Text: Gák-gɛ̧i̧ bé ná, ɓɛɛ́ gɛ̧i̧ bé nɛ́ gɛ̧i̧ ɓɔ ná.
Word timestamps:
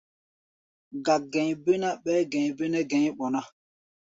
Gák-gɛ̧i̧ 1.05 1.57
bé 1.63 1.73
ná, 1.81 1.89
ɓɛɛ́ 2.03 2.27
gɛ̧i̧ 2.31 2.51
bé 2.57 2.65
nɛ́ 2.71 2.83
gɛ̧i̧ 2.89 3.11
ɓɔ 3.17 3.27
ná. 3.33 3.41